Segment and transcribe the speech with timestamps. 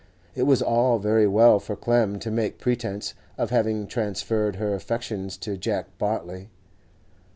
[0.33, 5.37] It was all very well for Clem to make pretence of having transferred her affections
[5.37, 6.49] to Jack Bartley.